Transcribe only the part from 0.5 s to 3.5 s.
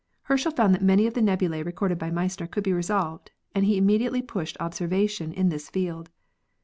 found that many of the nebulae recorded by Messier could be resolved